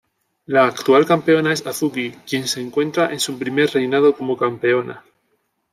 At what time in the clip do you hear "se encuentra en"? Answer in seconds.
2.47-3.19